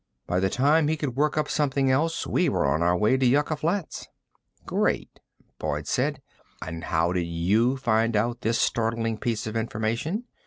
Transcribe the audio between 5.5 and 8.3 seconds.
Boyd said. "And how did you find